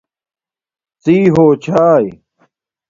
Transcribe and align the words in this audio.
ڎی 1.03 1.17
ہوچھائئ 1.33 2.07